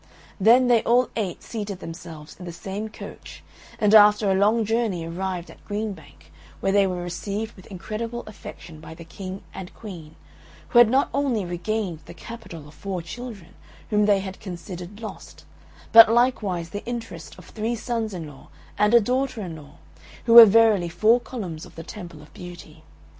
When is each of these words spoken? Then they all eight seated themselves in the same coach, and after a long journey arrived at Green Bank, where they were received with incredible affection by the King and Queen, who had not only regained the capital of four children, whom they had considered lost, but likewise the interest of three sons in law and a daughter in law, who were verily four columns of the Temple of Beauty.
Then 0.39 0.67
they 0.67 0.81
all 0.81 1.11
eight 1.15 1.43
seated 1.43 1.79
themselves 1.79 2.35
in 2.39 2.45
the 2.45 2.51
same 2.51 2.89
coach, 2.89 3.43
and 3.77 3.93
after 3.93 4.31
a 4.31 4.33
long 4.33 4.65
journey 4.65 5.05
arrived 5.07 5.51
at 5.51 5.63
Green 5.63 5.93
Bank, 5.93 6.31
where 6.59 6.71
they 6.71 6.87
were 6.87 7.03
received 7.03 7.55
with 7.55 7.67
incredible 7.67 8.23
affection 8.25 8.79
by 8.81 8.95
the 8.95 9.03
King 9.03 9.43
and 9.53 9.71
Queen, 9.75 10.15
who 10.69 10.79
had 10.79 10.89
not 10.89 11.09
only 11.13 11.45
regained 11.45 11.99
the 12.07 12.15
capital 12.15 12.67
of 12.67 12.73
four 12.73 13.03
children, 13.03 13.53
whom 13.91 14.07
they 14.07 14.21
had 14.21 14.39
considered 14.39 15.01
lost, 15.01 15.45
but 15.91 16.11
likewise 16.11 16.71
the 16.71 16.83
interest 16.87 17.37
of 17.37 17.45
three 17.45 17.75
sons 17.75 18.11
in 18.11 18.27
law 18.27 18.47
and 18.79 18.95
a 18.95 18.99
daughter 18.99 19.41
in 19.43 19.55
law, 19.55 19.75
who 20.25 20.33
were 20.33 20.45
verily 20.47 20.89
four 20.89 21.19
columns 21.19 21.63
of 21.63 21.75
the 21.75 21.83
Temple 21.83 22.23
of 22.23 22.33
Beauty. 22.33 22.83